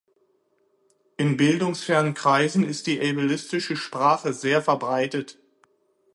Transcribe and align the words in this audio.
In 1.17 1.37
bildungsfernen 1.37 2.15
Kreisen 2.15 2.67
ist 2.67 2.87
ableistische 2.89 3.75
Sprache 3.75 4.33
sehr 4.33 4.63
verbreitet. 4.63 5.37